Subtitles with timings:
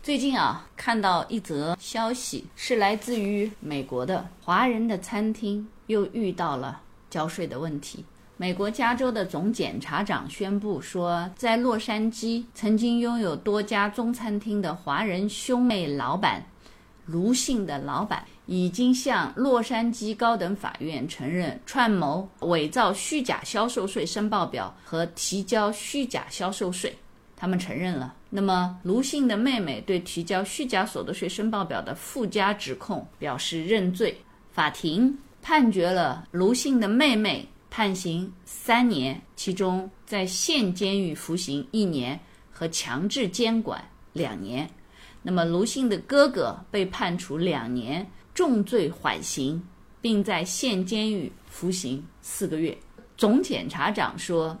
[0.00, 6.80] 最近啊，看到一则消息，是来自于美国的华人的餐厅又遇到了
[7.10, 8.04] 交税的问题。
[8.38, 16.46] 美国加州的总检察长宣布说，在洛杉矶曾经拥有多家中餐厅的华人兄妹老板
[17.04, 26.96] 卢姓的老板，已经向洛杉矶高等法院承认串谋伪造虚假销售税申报表和提交虚假销售税。
[27.36, 28.14] 他们承认了。
[28.30, 34.14] 那么，卢姓的妹妹对提交虚假所得税申报表的附加指控表示认罪。
[34.52, 42.20] 法庭判决了卢姓的妹妹判刑三年，其中在县监狱服刑一年
[42.52, 44.68] 和强制监管两年。
[45.22, 49.62] 那么，卢姓的哥哥被判处两年重罪缓刑，
[50.02, 52.76] 并在县监狱服刑四个月。
[53.16, 54.54] 总检察长说，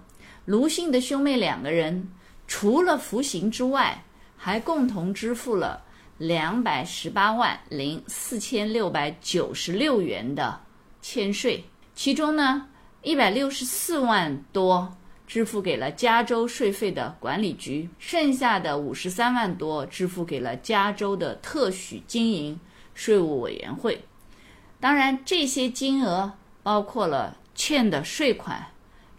[0.46, 2.08] 卢姓的兄妹两个人。
[2.48, 4.02] 除了服刑之外，
[4.36, 5.84] 还共同支付了
[6.16, 10.58] 两百十八万零四千六百九十六元的
[11.02, 11.62] 欠税，
[11.94, 12.66] 其中呢，
[13.02, 14.96] 一百六十四万多
[15.26, 22.58] 支付给了加州税费的管理局，剩下的五十三万多支付给了加州的特许经营
[22.94, 24.02] 税务委员会。
[24.80, 28.66] 当然，这些金额包括了欠的税款，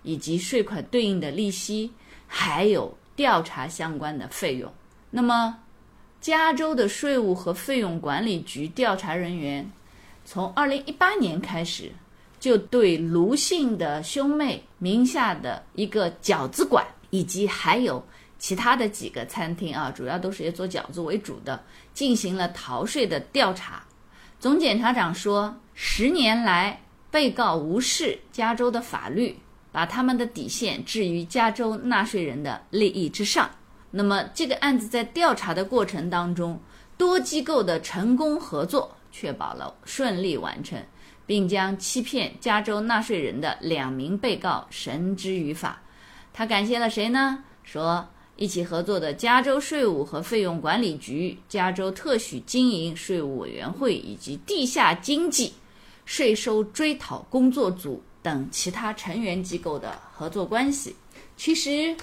[0.01, 1.93] 以及税款对应的利息，
[2.25, 2.97] 还有。
[3.19, 4.71] 调查相关的费用。
[5.09, 5.57] 那么，
[6.21, 9.69] 加州的税务和费用管理局调查人员
[10.23, 11.91] 从二零一八年开始，
[12.39, 18.01] 就对卢姓的兄妹名下的一个饺子馆，以及还有
[18.37, 21.61] 其他的几个餐厅啊，主要都是以做饺子为主的，
[21.93, 23.83] 进行了逃税的调查。
[24.39, 26.81] 总检察长说，十年来，
[27.11, 29.37] 被告无视加州的法律。
[29.79, 33.49] 把他们的底线置于加州纳税人的利益之上。
[33.91, 36.59] 那么，这个案子在调查的过程当中，
[36.97, 40.77] 多机构的成功合作，确保了顺利完成，
[41.25, 45.81] 并将欺骗加州纳税人的两名被告绳之于法。
[46.33, 47.41] 他感谢了谁呢？
[47.63, 55.53] 说一起合作的加州税务和费用管理局、加州特许经营税务委员会以及地下经济
[56.03, 58.03] 税收追讨工作组。
[58.21, 60.95] 等其他成员机构的合作关系，
[61.37, 61.95] 其实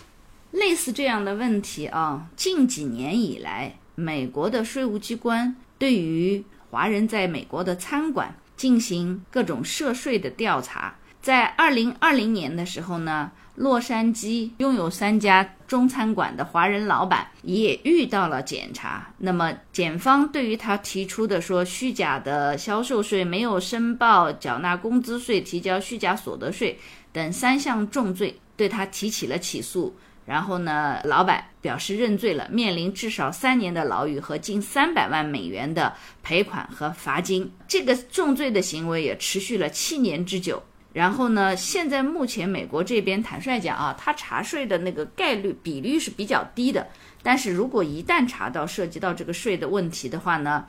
[0.50, 10.94] 类似这样的问题啊，近几年以来，美国的税务机关对于华人在美国的餐馆进行各种涉税的调查。
[11.20, 13.30] 在二零二零年的时候呢。
[13.56, 19.12] 洛杉矶拥有三家中餐馆的华人老板也遇到了检查。
[19.18, 26.78] 那么，检方对于他提出的说虚假的销售税、没有申报缴纳工资税、提交虚假所得税
[27.12, 29.96] 等三项重罪，对他提起了起诉。
[30.26, 37.48] 然后呢，老板表示认罪了，面临至少三年的牢狱和近三百万美元的赔款和罚金。
[37.68, 40.60] 这个重罪的行为也持续了七年之久。
[40.96, 41.54] 然后呢？
[41.54, 46.86] 现在目前美国这边坦率讲啊，他查税的那个概率比率是比较低的。
[47.22, 50.64] 但是如果一旦查到涉及到这个税的问题的话呢，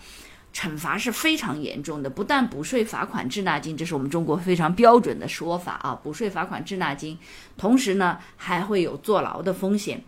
[0.54, 7.18] 惩罚是非常严重的，不但补税、罚款、滞纳金，这是我们中国非常标准的说法啊，补税、罚款、滞纳金，
[7.56, 10.04] 同时呢还会有坐牢的风险。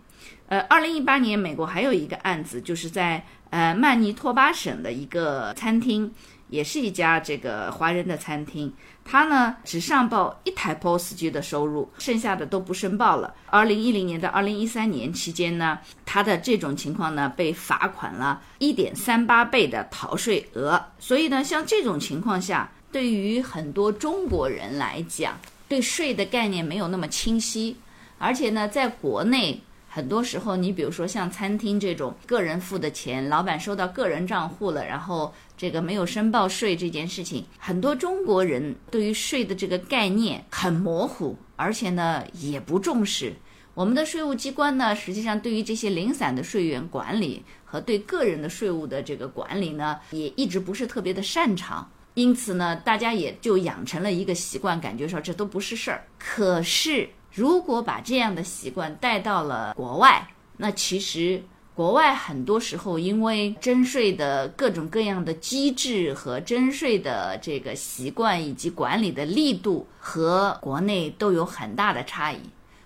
[0.48, 6.12] 呃，二零一八年美国还有一个案子，就是在呃曼尼托巴省的一个餐厅。
[6.50, 8.72] 也是一家这个华人的餐厅，
[9.04, 13.34] 他呢只上报一台 POS 机的收入，剩下的都不申报了。
[13.46, 20.84] 二零一零年到二零一三年期间呢，他的这种情况呢被罚款了一点三八倍的逃税额。
[20.98, 25.38] 所以呢，像这种情况下，对于很多中国人来讲，
[25.68, 27.76] 对税的概念没有那么清晰，
[28.18, 29.62] 而且呢，在国内。
[29.92, 43.34] 很多时候，你比如说像餐厅这种个人付的钱，老板收到个人账户了，然后这个没有申报税这件事情，很多中国人对于税的这个概念很模糊，而且呢也不重视。
[43.74, 51.90] 我们的税务机关呢，实际上对于这些零散的税源管理和对个人的税务的这个管理呢，也一直不是特别的擅长。
[52.14, 56.04] 因此呢，大家也就养成了一个习惯，感觉说这都不是事儿。
[56.16, 57.08] 可是。
[57.32, 61.42] 如果把这样的习惯带到了国外，那其实
[61.74, 72.40] 国外很多时候因为征税的各种各样的机制和征税的这个习惯以及管理的力度和国内都有很大的差异，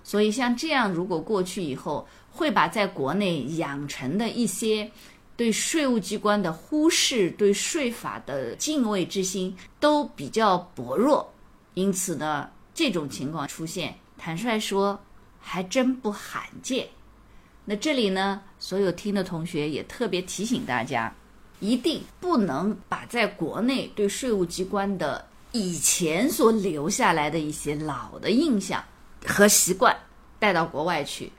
[0.04, 4.88] 所以像这样，如果过去以后，会把在国内养成的一些
[5.36, 11.28] 对税务机关的忽视、对税法的敬畏之心都比较薄弱，
[11.74, 15.00] 因此呢，这种情况出现，坦率说
[15.40, 16.88] 还真不罕见。
[17.66, 21.14] 那这里呢，所有听的同学也特别提醒大家，
[21.60, 28.84] 一定不能把在国内对税务机关的以前所留下来的一些老的印象
[29.24, 29.96] 和习惯
[30.38, 31.32] 带到国外去，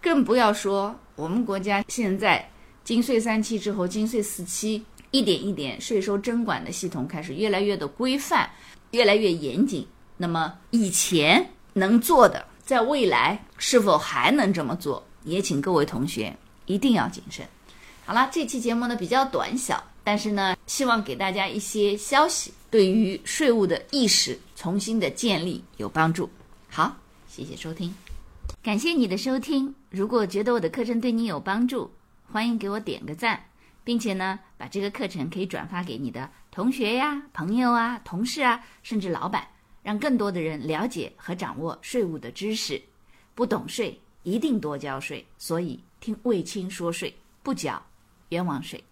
[0.00, 2.50] 更不要说我们国家现在
[2.84, 8.48] 金税三期之后，金税四期一点一点税收征管的系统开始越来越的规范，
[8.92, 9.86] 越来越严谨。
[10.16, 15.06] 那么以前能做的，在未来是否还能这么做？
[15.24, 16.34] 也请各位同学
[16.64, 17.46] 一定要谨慎。
[18.06, 26.30] 好了，这期节目呢比较短小，但是呢，希望给大家一些消息，对于税务的意识重新的建立有帮助。
[26.70, 26.96] 好，
[27.28, 27.94] 谢谢收听，
[28.62, 29.74] 感谢你的收听。
[29.90, 31.90] 如果觉得我的课程对你有帮助，
[32.32, 33.44] 欢迎给我点个赞，
[33.84, 39.46] 并且呢，把这个课程可以转发给你的同学呀、朋友啊、同事啊，甚至老板，
[39.86, 42.82] 让更多的人了解和掌握税务的知识。
[43.36, 43.96] 不懂税。
[44.24, 47.80] 一定多交税，所以听卫青说税，不缴
[48.30, 48.82] 冤枉税。